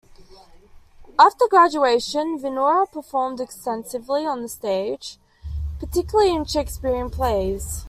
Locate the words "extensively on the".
3.39-4.49